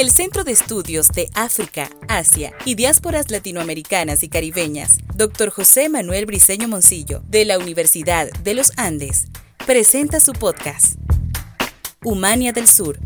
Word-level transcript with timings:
El 0.00 0.10
Centro 0.10 0.44
de 0.44 0.52
Estudios 0.52 1.08
de 1.08 1.28
África, 1.34 1.90
Asia 2.08 2.54
y 2.64 2.74
Diásporas 2.74 3.30
Latinoamericanas 3.30 4.22
y 4.22 4.30
Caribeñas, 4.30 4.96
Dr. 5.14 5.50
José 5.50 5.90
Manuel 5.90 6.24
Briceño 6.24 6.68
Moncillo, 6.68 7.20
de 7.28 7.44
la 7.44 7.58
Universidad 7.58 8.30
de 8.42 8.54
los 8.54 8.72
Andes, 8.78 9.26
presenta 9.66 10.18
su 10.18 10.32
podcast, 10.32 10.98
Humania 12.02 12.54
del 12.54 12.66
Sur, 12.66 12.98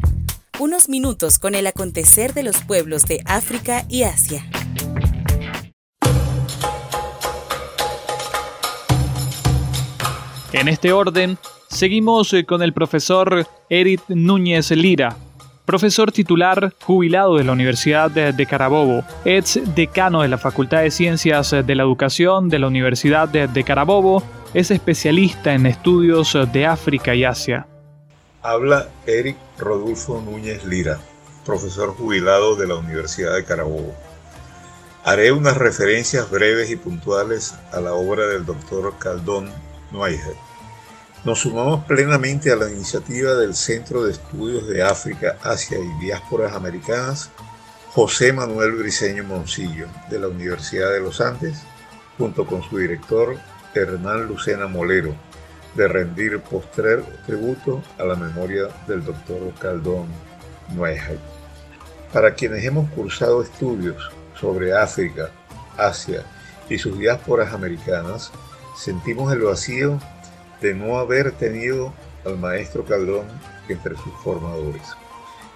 unos 0.60 0.88
minutos 0.88 1.40
con 1.40 1.56
el 1.56 1.66
acontecer 1.66 2.32
de 2.32 2.44
los 2.44 2.62
pueblos 2.62 3.02
de 3.06 3.22
África 3.26 3.84
y 3.88 4.04
Asia. 4.04 4.48
En 10.52 10.68
este 10.68 10.92
orden, 10.92 11.38
seguimos 11.68 12.32
eh, 12.34 12.44
con 12.44 12.62
el 12.62 12.72
profesor 12.72 13.48
Eric 13.68 14.00
Núñez 14.06 14.70
Lira, 14.70 15.16
profesor 15.64 16.12
titular 16.12 16.72
jubilado 16.82 17.36
de 17.36 17.44
la 17.44 17.52
Universidad 17.52 18.10
de, 18.10 18.46
Carabobo, 18.46 19.04
ex 19.24 19.60
decano 19.74 20.22
de 20.22 20.28
la 20.28 20.38
Facultad 20.38 20.82
de 20.82 20.90
Ciencias 20.90 21.50
de 21.50 21.74
la 21.74 21.82
Educación 21.82 22.48
de 22.48 22.58
la 22.58 22.66
Universidad 22.66 23.28
de, 23.28 23.64
Carabobo, 23.64 24.22
es 24.52 24.70
especialista 24.70 25.54
en 25.54 25.66
estudios 25.66 26.36
de 26.52 26.66
África 26.66 27.14
y 27.14 27.24
Asia. 27.24 27.66
Habla 28.42 28.88
Eric 29.06 29.36
Rodolfo 29.58 30.20
Núñez 30.20 30.64
Lira, 30.64 30.98
profesor 31.46 31.94
jubilado 31.94 32.56
de 32.56 32.66
la 32.66 32.76
Universidad 32.76 33.34
de 33.34 33.44
Carabobo. 33.44 33.94
Haré 35.02 35.32
unas 35.32 35.56
referencias 35.56 36.30
breves 36.30 36.70
y 36.70 36.76
puntuales 36.76 37.54
a 37.72 37.80
la 37.80 37.94
obra 37.94 38.26
del 38.26 38.44
doctor 38.44 38.94
Caldón 38.98 39.50
Neuheit. 39.92 40.20
Nos 41.24 41.40
sumamos 41.40 41.86
plenamente 41.86 42.52
a 42.52 42.56
la 42.56 42.70
iniciativa 42.70 43.32
del 43.32 43.54
Centro 43.54 44.04
de 44.04 44.12
Estudios 44.12 44.68
de 44.68 44.82
África, 44.82 45.38
Asia 45.42 45.78
y 45.78 46.04
Diásporas 46.04 46.52
Americanas, 46.52 47.30
José 47.94 48.34
Manuel 48.34 48.72
Briceño 48.72 49.24
Moncillo, 49.24 49.86
de 50.10 50.18
la 50.18 50.28
Universidad 50.28 50.92
de 50.92 51.00
los 51.00 51.22
Andes, 51.22 51.62
junto 52.18 52.44
con 52.44 52.62
su 52.62 52.76
director 52.76 53.38
Hernán 53.74 54.26
Lucena 54.26 54.66
Molero, 54.66 55.14
de 55.74 55.88
rendir 55.88 56.40
postrer 56.40 57.02
tributo 57.24 57.82
a 57.98 58.04
la 58.04 58.16
memoria 58.16 58.64
del 58.86 59.02
doctor 59.02 59.50
Caldón 59.58 60.08
Neuheit. 60.74 61.20
Para 62.12 62.34
quienes 62.34 62.62
hemos 62.66 62.90
cursado 62.90 63.42
estudios 63.42 64.10
sobre 64.38 64.74
África, 64.74 65.30
Asia 65.78 66.22
y 66.68 66.76
sus 66.76 66.98
diásporas 66.98 67.54
americanas, 67.54 68.30
sentimos 68.76 69.32
el 69.32 69.40
vacío 69.40 69.98
de 70.60 70.74
no 70.74 70.98
haber 70.98 71.32
tenido 71.32 71.92
al 72.24 72.38
maestro 72.38 72.84
Caldón 72.84 73.26
entre 73.68 73.96
sus 73.96 74.12
formadores. 74.22 74.82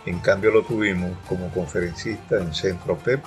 En 0.06 0.18
cambio 0.20 0.50
lo 0.50 0.62
tuvimos 0.62 1.12
como 1.28 1.50
conferencista 1.50 2.38
en 2.38 2.54
Centro 2.54 2.96
PEP 2.96 3.22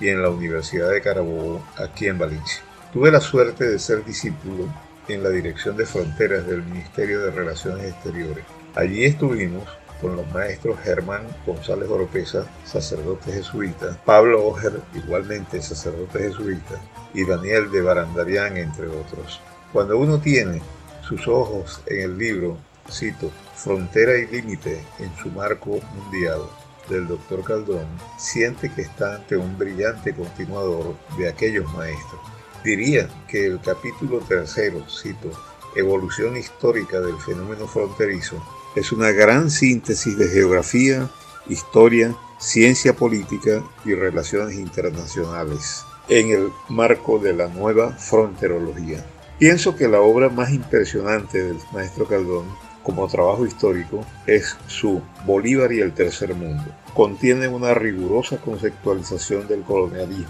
y 0.00 0.08
en 0.08 0.22
la 0.22 0.30
Universidad 0.30 0.90
de 0.90 1.00
Carabobo, 1.00 1.62
aquí 1.76 2.06
en 2.06 2.18
Valencia. 2.18 2.62
Tuve 2.92 3.10
la 3.10 3.20
suerte 3.20 3.68
de 3.68 3.78
ser 3.78 4.04
discípulo 4.04 4.68
en 5.08 5.22
la 5.22 5.30
Dirección 5.30 5.76
de 5.76 5.86
Fronteras 5.86 6.46
del 6.46 6.62
Ministerio 6.62 7.20
de 7.20 7.30
Relaciones 7.30 7.92
Exteriores. 7.92 8.44
Allí 8.74 9.04
estuvimos 9.04 9.64
con 10.00 10.16
los 10.16 10.26
maestros 10.32 10.78
Germán 10.80 11.22
González 11.46 11.88
Oropesa, 11.88 12.46
sacerdote 12.64 13.32
jesuita, 13.32 13.98
Pablo 14.04 14.46
Oger, 14.46 14.80
igualmente 14.94 15.62
sacerdote 15.62 16.18
jesuita, 16.20 16.80
y 17.14 17.24
Daniel 17.24 17.70
de 17.70 17.82
Barandarián, 17.82 18.56
entre 18.56 18.86
otros. 18.86 19.40
Cuando 19.72 19.98
uno 19.98 20.18
tiene 20.18 20.60
sus 21.08 21.26
ojos 21.28 21.80
en 21.86 22.00
el 22.00 22.18
libro, 22.18 22.58
cito, 22.90 23.30
Frontera 23.54 24.16
y 24.18 24.26
Límite 24.26 24.84
en 24.98 25.14
su 25.22 25.30
marco 25.30 25.80
mundial 25.94 26.40
del 26.88 27.06
doctor 27.06 27.42
Caldón, 27.44 27.86
siente 28.18 28.70
que 28.72 28.82
está 28.82 29.16
ante 29.16 29.36
un 29.36 29.56
brillante 29.56 30.14
continuador 30.14 30.94
de 31.16 31.28
aquellos 31.28 31.72
maestros. 31.74 32.20
Diría 32.62 33.08
que 33.28 33.46
el 33.46 33.60
capítulo 33.60 34.18
tercero, 34.20 34.84
cito, 34.88 35.30
Evolución 35.76 36.36
histórica 36.36 37.00
del 37.00 37.16
fenómeno 37.18 37.66
fronterizo, 37.66 38.40
es 38.76 38.92
una 38.92 39.10
gran 39.10 39.50
síntesis 39.50 40.16
de 40.16 40.28
geografía, 40.28 41.10
historia, 41.48 42.14
ciencia 42.38 42.94
política 42.94 43.62
y 43.84 43.94
relaciones 43.94 44.54
internacionales 44.56 45.84
en 46.08 46.30
el 46.30 46.52
marco 46.68 47.18
de 47.18 47.32
la 47.32 47.48
nueva 47.48 47.92
fronterología. 47.92 49.04
Pienso 49.38 49.74
que 49.74 49.88
la 49.88 50.00
obra 50.00 50.28
más 50.28 50.52
impresionante 50.52 51.42
del 51.42 51.58
maestro 51.72 52.06
Caldón 52.06 52.46
como 52.84 53.08
trabajo 53.08 53.44
histórico 53.44 54.06
es 54.26 54.56
su 54.68 55.02
Bolívar 55.26 55.72
y 55.72 55.80
el 55.80 55.92
Tercer 55.92 56.34
Mundo. 56.34 56.64
Contiene 56.94 57.48
una 57.48 57.74
rigurosa 57.74 58.36
conceptualización 58.36 59.48
del 59.48 59.62
colonialismo, 59.62 60.28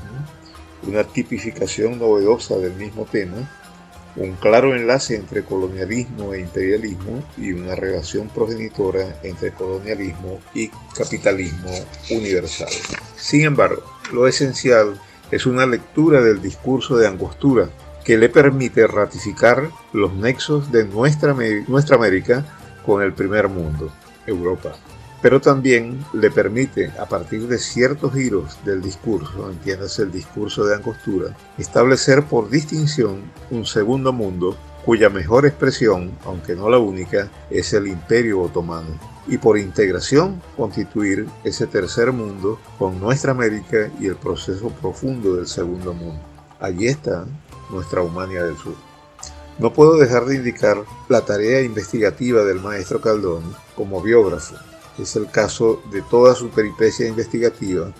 una 0.87 1.05
tipificación 1.05 1.99
novedosa 1.99 2.57
del 2.57 2.73
mismo 2.75 3.05
tema, 3.05 3.51
un 4.17 4.33
claro 4.37 4.75
enlace 4.75 5.17
entre 5.17 5.45
colonialismo 5.45 6.33
e 6.33 6.41
imperialismo 6.41 7.23
y 7.37 7.53
una 7.53 7.75
relación 7.75 8.29
progenitora 8.29 9.19
entre 9.23 9.51
colonialismo 9.51 10.39
y 10.55 10.71
capitalismo 10.97 11.73
universal. 12.11 12.71
Sin 13.17 13.43
embargo, 13.43 13.83
lo 14.13 14.27
esencial 14.27 14.99
es 15.31 15.45
una 15.45 15.67
lectura 15.67 16.23
del 16.23 16.41
discurso 16.41 16.97
de 16.97 17.09
Angostura 17.09 17.69
que 18.05 18.19
le 18.19 18.29
permite 18.29 18.87
ratificar 18.87 19.71
los 19.93 20.13
nexos 20.15 20.71
de 20.71 20.85
nuestra, 20.85 21.35
nuestra 21.67 21.97
América 21.97 22.45
con 22.85 23.03
el 23.03 23.15
primer 23.15 23.49
mundo, 23.49 23.91
Europa. 24.27 24.75
Pero 25.23 25.41
también 25.41 26.05
le 26.13 26.31
permite, 26.31 26.93
a 27.01 27.07
partir 27.07 27.49
de 27.49 27.57
ciertos 27.57 28.13
giros 28.13 28.59
del 28.67 28.83
discurso, 28.83 29.51
entiendes 29.51 29.99
el 29.99 30.13
discurso 30.13 30.67
de 30.67 30.75
Angostura, 30.75 31.35
establecer 31.57 32.25
por 32.25 32.51
distinción 32.51 33.23
un 33.51 33.65
segundo 33.65 34.13
mundo 34.13 34.55
cuya 34.85 35.09
mejor 35.09 35.47
expresión, 35.47 36.13
aunque 36.27 36.55
no 36.55 36.69
la 36.69 36.77
única, 36.77 37.31
es 37.49 37.73
el 37.73 37.87
imperio 37.87 38.43
otomano, 38.43 39.01
y 39.27 39.39
por 39.39 39.57
integración 39.57 40.43
constituir 40.59 41.27
ese 41.43 41.67
tercer 41.67 42.13
mundo 42.13 42.61
con 42.79 43.01
nuestra 43.01 43.33
América 43.33 43.91
y 43.99 44.09
el 44.09 44.17
proceso 44.17 44.69
profundo 44.69 45.37
del 45.37 45.47
segundo 45.47 45.95
mundo. 45.95 46.34
Allí 46.65 46.87
está 46.87 47.27
nuestra 47.69 48.01
Humania 48.01 48.43
del 48.43 48.57
Sur. 48.57 48.75
No 49.59 49.75
puedo 49.75 49.99
dejar 49.99 50.25
de 50.25 50.37
indicar 50.37 50.83
la 51.11 51.21
tarea 51.21 51.61
investigativa 51.61 52.43
del 52.43 52.59
maestro 52.59 53.03
Caldón 53.03 53.55
como 53.77 54.01
biógrafo. 54.01 54.55
Es 54.99 55.15
el 55.15 55.31
caso 55.31 55.83
de 55.93 56.01
toda 56.01 56.35
su 56.35 56.49
peripecia 56.49 57.07
investigativa 57.07 57.93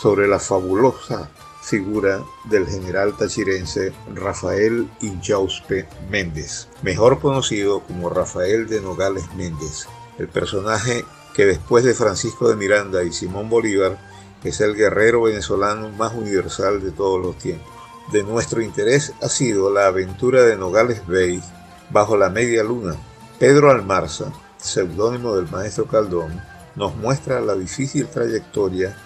sobre 0.00 0.26
la 0.26 0.38
fabulosa 0.38 1.28
figura 1.60 2.22
del 2.48 2.66
general 2.66 3.14
tachirense 3.14 3.92
Rafael 4.14 4.88
Inchauspe 5.02 5.86
Méndez, 6.10 6.66
mejor 6.80 7.20
conocido 7.20 7.80
como 7.80 8.08
Rafael 8.08 8.68
de 8.68 8.80
Nogales 8.80 9.24
Méndez, 9.36 9.86
el 10.18 10.28
personaje 10.28 11.04
que 11.34 11.44
después 11.44 11.84
de 11.84 11.92
Francisco 11.92 12.48
de 12.48 12.56
Miranda 12.56 13.02
y 13.02 13.12
Simón 13.12 13.50
Bolívar 13.50 13.98
es 14.44 14.62
el 14.62 14.74
guerrero 14.76 15.22
venezolano 15.24 15.90
más 15.90 16.14
universal 16.14 16.82
de 16.82 16.90
todos 16.90 17.20
los 17.20 17.36
tiempos 17.36 17.77
de 18.12 18.22
nuestro 18.22 18.62
interés 18.62 19.12
ha 19.22 19.28
sido 19.28 19.72
la 19.72 19.86
aventura 19.86 20.42
de 20.42 20.56
Nogales 20.56 21.06
Bay 21.06 21.42
bajo 21.90 22.16
la 22.16 22.30
media 22.30 22.62
luna. 22.62 22.96
Pedro 23.38 23.70
Almarza, 23.70 24.32
seudónimo 24.56 25.36
del 25.36 25.50
maestro 25.50 25.86
Caldón, 25.86 26.40
nos 26.74 26.96
muestra 26.96 27.40
la 27.40 27.54
difícil 27.54 28.06
trayectoria 28.06 28.96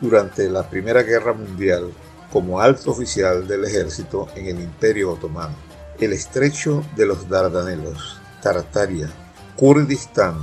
durante 0.00 0.48
la 0.48 0.68
Primera 0.68 1.02
Guerra 1.02 1.32
Mundial 1.32 1.92
como 2.32 2.60
alto 2.60 2.90
oficial 2.90 3.46
del 3.46 3.64
ejército 3.64 4.28
en 4.34 4.46
el 4.46 4.60
Imperio 4.60 5.12
Otomano. 5.12 5.54
El 5.98 6.12
estrecho 6.12 6.84
de 6.96 7.06
los 7.06 7.28
Dardanelos, 7.28 8.20
Tartaria, 8.42 9.08
Kurdistán, 9.56 10.36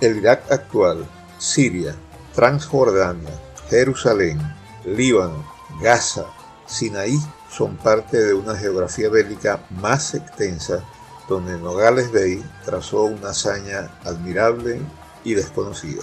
el 0.00 0.18
Irak 0.18 0.52
actual, 0.52 1.04
Siria, 1.38 1.94
Transjordania, 2.34 3.30
Jerusalén, 3.68 4.38
Líbano, 4.84 5.44
Gaza, 5.82 6.26
Sinaí 6.70 7.18
son 7.50 7.76
parte 7.76 8.16
de 8.16 8.32
una 8.32 8.56
geografía 8.56 9.10
bélica 9.10 9.60
más 9.70 10.14
extensa 10.14 10.84
donde 11.28 11.58
Nogales 11.58 12.12
Bey 12.12 12.42
trazó 12.64 13.04
una 13.04 13.30
hazaña 13.30 13.90
admirable 14.04 14.80
y 15.24 15.34
desconocida. 15.34 16.02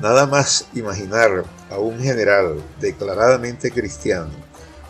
Nada 0.00 0.26
más 0.26 0.66
imaginar 0.74 1.44
a 1.70 1.78
un 1.78 2.00
general 2.00 2.62
declaradamente 2.80 3.70
cristiano 3.70 4.30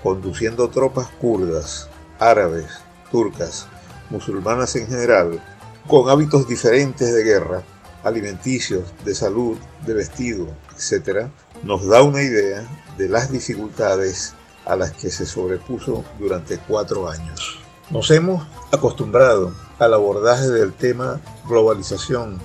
conduciendo 0.03 0.69
tropas 0.71 1.09
kurdas, 1.21 1.89
árabes, 2.21 2.67
turcas, 3.11 3.67
musulmanas 4.09 4.77
en 4.77 4.87
general, 4.87 5.43
con 5.89 6.09
hábitos 6.09 6.47
diferentes 6.47 7.13
de 7.13 7.25
guerra, 7.25 7.65
alimenticios, 8.05 8.85
de 9.05 9.15
salud, 9.15 9.59
de 9.85 9.95
vestido, 9.95 10.47
etc., 10.77 11.27
nos 11.65 11.87
da 11.89 12.03
una 12.03 12.23
idea 12.23 12.65
de 12.97 13.09
las 13.09 13.33
dificultades 13.33 14.35
a 14.67 14.77
las 14.77 14.93
que 14.93 15.11
se 15.11 15.25
sobrepuso 15.25 16.05
durante 16.19 16.59
cuatro 16.59 17.09
años. 17.09 17.59
Nos 17.91 18.11
hemos 18.11 18.47
acostumbrado 18.73 19.53
al 19.79 19.95
abordaje 19.95 20.49
del 20.49 20.73
tema 20.73 21.21
globalización 21.49 22.39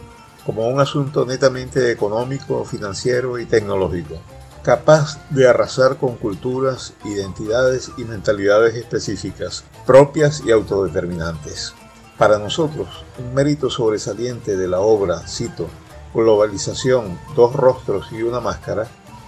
como 0.45 0.68
un 0.68 0.79
asunto 0.79 1.25
netamente 1.25 1.91
económico, 1.91 2.63
financiero 2.65 3.39
y 3.39 3.45
tecnológico, 3.45 4.15
capaz 4.63 5.19
de 5.29 5.47
arrasar 5.47 5.97
con 5.97 6.15
culturas, 6.15 6.94
identidades 7.03 7.91
y 7.97 8.03
mentalidades 8.03 8.75
específicas, 8.75 9.63
propias 9.85 10.41
y 10.45 10.51
autodeterminantes. 10.51 11.73
Para 12.18 12.38
nosotros, 12.38 12.88
un 13.18 13.33
mérito 13.33 13.69
sobresaliente 13.69 14.56
de 14.56 14.68
la 14.68 14.79
obra, 14.79 15.27
cito, 15.27 15.68
Globalización, 16.13 17.18
dos 17.38 17.53
rostros 17.53 18.12
y 18.12 18.21
una 18.21 18.41
máscara, 18.41 18.85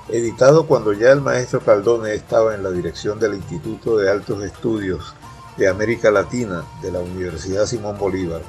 editado 0.09 0.67
cuando 0.67 0.93
ya 0.93 1.11
el 1.11 1.21
maestro 1.21 1.61
Caldone 1.61 2.13
estaba 2.13 2.55
en 2.55 2.63
la 2.63 2.71
dirección 2.71 3.19
del 3.19 3.35
Instituto 3.35 3.97
de 3.97 4.09
Altos 4.09 4.43
Estudios 4.43 5.13
de 5.57 5.67
América 5.67 6.11
Latina 6.11 6.63
de 6.81 6.91
la 6.91 6.99
Universidad 6.99 7.65
Simón 7.65 7.97
Bolívar, 7.97 8.41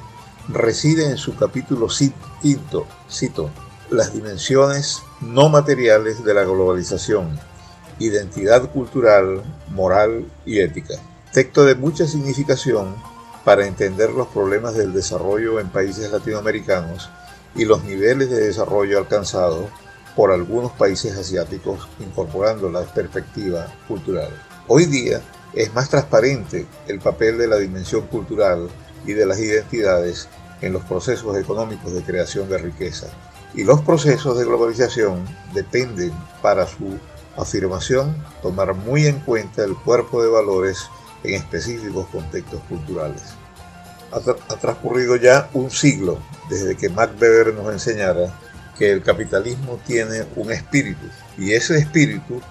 reside 0.47 1.09
en 1.09 1.17
su 1.17 1.35
capítulo 1.35 1.87
quinto, 2.41 2.85
cito, 3.09 3.49
las 3.89 4.13
dimensiones 4.13 5.01
no 5.21 5.49
materiales 5.49 6.23
de 6.23 6.33
la 6.33 6.43
globalización, 6.43 7.39
identidad 7.99 8.69
cultural, 8.71 9.43
moral 9.69 10.25
y 10.45 10.59
ética. 10.59 10.95
Texto 11.31 11.65
de 11.65 11.75
mucha 11.75 12.07
significación 12.07 12.95
para 13.43 13.67
entender 13.67 14.09
los 14.11 14.27
problemas 14.27 14.75
del 14.75 14.93
desarrollo 14.93 15.59
en 15.59 15.69
países 15.69 16.11
latinoamericanos 16.11 17.09
y 17.55 17.65
los 17.65 17.83
niveles 17.83 18.29
de 18.29 18.39
desarrollo 18.39 18.97
alcanzados 18.97 19.69
por 20.15 20.31
algunos 20.31 20.71
países 20.71 21.17
asiáticos 21.17 21.87
incorporando 21.99 22.69
la 22.69 22.81
perspectiva 22.81 23.67
cultural. 23.87 24.29
Hoy 24.67 24.85
día 24.85 25.21
es 25.53 25.73
más 25.73 25.89
transparente 25.89 26.65
el 26.87 26.99
papel 26.99 27.37
de 27.37 27.47
la 27.47 27.57
dimensión 27.57 28.07
cultural 28.07 28.69
y 29.05 29.13
de 29.13 29.25
las 29.25 29.39
identidades 29.39 30.27
en 30.61 30.73
los 30.73 30.83
procesos 30.83 31.37
económicos 31.37 31.93
de 31.93 32.01
creación 32.01 32.49
de 32.49 32.57
riqueza. 32.57 33.07
Y 33.53 33.63
los 33.63 33.81
procesos 33.81 34.37
de 34.37 34.45
globalización 34.45 35.23
dependen 35.53 36.11
para 36.41 36.67
su 36.67 36.97
afirmación 37.37 38.15
tomar 38.41 38.73
muy 38.73 39.07
en 39.07 39.19
cuenta 39.19 39.63
el 39.63 39.75
cuerpo 39.75 40.21
de 40.23 40.29
valores 40.29 40.89
en 41.23 41.35
específicos 41.35 42.07
contextos 42.07 42.61
culturales. 42.69 43.21
Ha, 44.11 44.55
transcurrido 44.57 45.17
ya 45.17 45.49
un 45.53 45.69
siglo 45.69 46.19
desde 46.49 46.77
que 46.77 46.89
Max 46.89 47.13
Weber 47.19 47.53
nos 47.53 47.71
enseñara 47.73 48.33
que 48.77 48.91
el 48.91 49.01
capitalismo 49.01 49.79
tiene 49.85 50.25
un 50.35 50.51
espíritu 50.51 51.05
y 51.37 51.53
ese 51.53 51.77
espíritu 51.77 52.41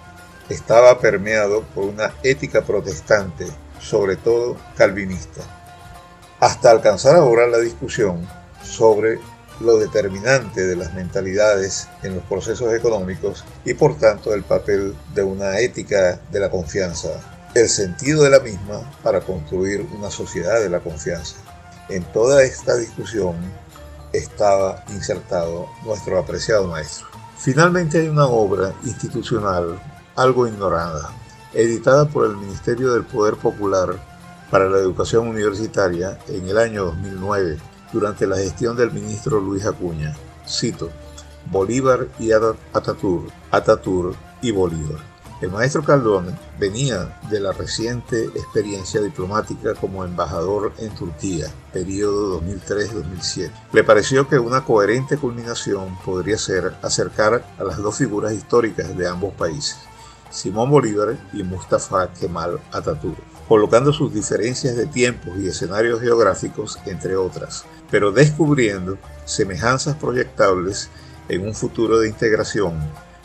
estaba 0.48 0.98
permeado 1.00 1.62
por 1.74 1.84
una 1.84 2.12
ética 2.22 2.62
protestante, 2.62 3.46
sobre 3.80 4.16
todo 4.16 4.56
calvinista, 4.76 5.42
hasta 6.40 6.70
alcanzar 6.70 7.16
ahora 7.16 7.46
la 7.46 7.58
discusión 7.58 8.26
sobre 8.62 9.18
lo 9.60 9.78
determinante 9.78 10.66
de 10.66 10.76
las 10.76 10.94
mentalidades 10.94 11.88
en 12.02 12.16
los 12.16 12.24
procesos 12.24 12.74
económicos 12.74 13.44
y 13.64 13.74
por 13.74 13.96
tanto 13.98 14.34
el 14.34 14.42
papel 14.42 14.94
de 15.14 15.22
una 15.22 15.58
ética 15.60 16.20
de 16.30 16.40
la 16.40 16.50
confianza, 16.50 17.08
el 17.54 17.68
sentido 17.68 18.24
de 18.24 18.30
la 18.30 18.40
misma 18.40 18.80
para 19.02 19.20
construir 19.20 19.86
una 19.96 20.10
sociedad 20.10 20.60
de 20.60 20.68
la 20.68 20.80
confianza. 20.80 21.36
En 21.88 22.02
toda 22.12 22.42
esta 22.42 22.76
discusión 22.76 23.36
estaba 24.16 24.84
insertado 24.90 25.68
nuestro 25.84 26.18
apreciado 26.18 26.68
maestro. 26.68 27.06
Finalmente 27.36 27.98
hay 27.98 28.08
una 28.08 28.26
obra 28.26 28.72
institucional 28.84 29.80
algo 30.16 30.46
ignorada, 30.46 31.10
editada 31.52 32.08
por 32.08 32.26
el 32.26 32.36
Ministerio 32.36 32.92
del 32.92 33.04
Poder 33.04 33.34
Popular 33.34 33.98
para 34.50 34.68
la 34.68 34.78
Educación 34.78 35.28
Universitaria 35.28 36.18
en 36.28 36.48
el 36.48 36.58
año 36.58 36.86
2009, 36.86 37.58
durante 37.92 38.26
la 38.26 38.36
gestión 38.36 38.76
del 38.76 38.92
ministro 38.92 39.40
Luis 39.40 39.66
Acuña. 39.66 40.14
Cito, 40.48 40.90
Bolívar 41.50 42.08
y 42.18 42.30
Atatur, 42.32 43.28
Atatur 43.50 44.14
y 44.42 44.50
Bolívar. 44.50 45.13
El 45.40 45.50
maestro 45.50 45.82
Caldón 45.82 46.38
venía 46.60 47.18
de 47.28 47.40
la 47.40 47.50
reciente 47.52 48.24
experiencia 48.26 49.00
diplomática 49.00 49.74
como 49.74 50.04
embajador 50.04 50.72
en 50.78 50.94
Turquía, 50.94 51.48
periodo 51.72 52.40
2003-2007. 52.40 53.50
Le 53.72 53.82
pareció 53.82 54.28
que 54.28 54.38
una 54.38 54.64
coherente 54.64 55.18
culminación 55.18 55.98
podría 56.04 56.38
ser 56.38 56.74
acercar 56.82 57.44
a 57.58 57.64
las 57.64 57.78
dos 57.78 57.96
figuras 57.96 58.32
históricas 58.32 58.96
de 58.96 59.08
ambos 59.08 59.34
países, 59.34 59.76
Simón 60.30 60.70
Bolívar 60.70 61.16
y 61.32 61.42
Mustafa 61.42 62.12
Kemal 62.12 62.60
Atatürk, 62.70 63.18
colocando 63.48 63.92
sus 63.92 64.14
diferencias 64.14 64.76
de 64.76 64.86
tiempos 64.86 65.36
y 65.38 65.48
escenarios 65.48 66.00
geográficos, 66.00 66.78
entre 66.86 67.16
otras, 67.16 67.64
pero 67.90 68.12
descubriendo 68.12 68.98
semejanzas 69.24 69.96
proyectables 69.96 70.88
en 71.28 71.46
un 71.46 71.54
futuro 71.54 71.98
de 71.98 72.08
integración 72.08 72.74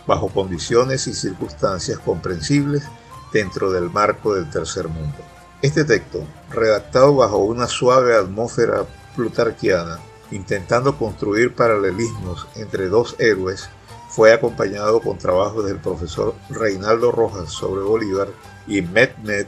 bajo 0.09 0.27
condiciones 0.29 1.06
y 1.06 1.13
circunstancias 1.13 2.00
comprensibles 2.00 2.83
dentro 3.31 3.69
del 3.71 3.91
marco 3.91 4.33
del 4.33 4.50
tercer 4.50 4.88
mundo. 4.88 5.17
Este 5.61 5.85
texto, 5.85 6.25
redactado 6.50 7.13
bajo 7.15 7.38
una 7.38 7.67
suave 7.67 8.15
atmósfera 8.15 8.85
plutarquiana, 9.15 10.00
intentando 10.31 10.97
construir 10.97 11.53
paralelismos 11.53 12.47
entre 12.56 12.88
dos 12.88 13.15
héroes, 13.19 13.69
fue 14.09 14.33
acompañado 14.33 15.00
con 15.00 15.19
trabajos 15.19 15.65
del 15.65 15.77
profesor 15.77 16.33
Reinaldo 16.50 17.11
Rojas 17.11 17.51
sobre 17.51 17.83
Bolívar 17.83 18.29
y 18.65 18.81
Mehmet 18.81 19.47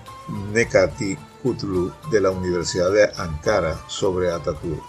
Nekati 0.53 1.17
Kutlu 1.41 1.91
de 2.11 2.21
la 2.21 2.29
Universidad 2.29 2.91
de 2.91 3.11
Ankara 3.17 3.79
sobre 3.87 4.29
Ataturk. 4.31 4.83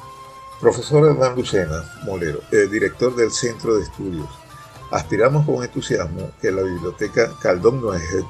Profesor 0.61 1.09
Hernán 1.09 1.35
Lucena 1.35 1.83
Molero, 2.05 2.41
el 2.51 2.71
director 2.71 3.17
del 3.17 3.33
Centro 3.33 3.77
de 3.77 3.85
Estudios 3.85 4.42
Aspiramos 4.93 5.45
con 5.47 5.65
entusiasmo 5.65 6.31
que 6.41 6.53
la 6.53 6.63
biblioteca 6.63 7.33
Caldón 7.41 7.81
Noejet 7.81 8.27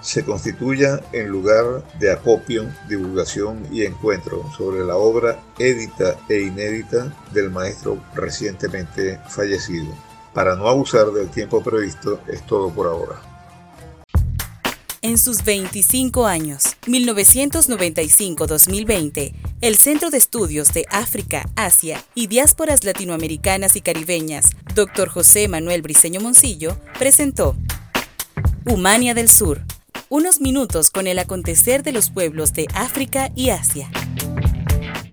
se 0.00 0.24
constituya 0.24 1.02
en 1.12 1.26
lugar 1.26 1.84
de 1.98 2.12
acopio, 2.12 2.72
divulgación 2.88 3.66
y 3.72 3.84
encuentro 3.84 4.48
sobre 4.56 4.84
la 4.84 4.94
obra 4.94 5.42
édita 5.58 6.16
e 6.28 6.42
inédita 6.42 7.12
del 7.32 7.50
maestro 7.50 8.00
recientemente 8.14 9.18
fallecido. 9.28 9.92
Para 10.32 10.54
no 10.54 10.68
abusar 10.68 11.10
del 11.10 11.28
tiempo 11.28 11.60
previsto, 11.60 12.20
es 12.28 12.46
todo 12.46 12.70
por 12.70 12.86
ahora. 12.86 13.20
En 15.02 15.18
sus 15.18 15.44
25 15.44 16.26
años, 16.26 16.76
1995-2020, 16.86 19.34
el 19.60 19.76
Centro 19.76 20.08
de 20.10 20.18
Estudios 20.18 20.72
de 20.72 20.84
África, 20.90 21.48
Asia 21.54 22.02
y 22.14 22.26
Diásporas 22.26 22.82
Latinoamericanas 22.84 23.76
y 23.76 23.82
Caribeñas, 23.82 24.56
Dr. 24.76 25.08
José 25.08 25.48
Manuel 25.48 25.80
Briceño 25.80 26.20
Moncillo, 26.20 26.78
presentó 26.98 27.56
Humania 28.66 29.14
del 29.14 29.30
Sur, 29.30 29.62
unos 30.10 30.42
minutos 30.42 30.90
con 30.90 31.06
el 31.06 31.18
acontecer 31.18 31.82
de 31.82 31.92
los 31.92 32.10
pueblos 32.10 32.52
de 32.52 32.66
África 32.74 33.32
y 33.34 33.48
Asia. 33.48 33.88